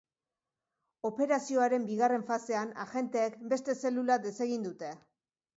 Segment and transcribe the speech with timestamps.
[1.09, 4.91] Operazioaren bigarren fasean, agenteek beste zelula desegin dute.